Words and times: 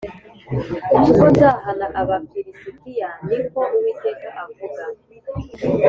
kuko 1.03 1.21
nzahana 1.31 1.85
Abafi 1.99 2.37
lisitiya 2.45 3.09
ni 3.27 3.37
ko 3.51 3.61
uwiteka 3.75 4.29
avuga 4.43 4.83